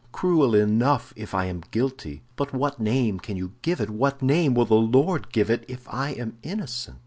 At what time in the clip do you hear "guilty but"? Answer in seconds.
1.69-2.55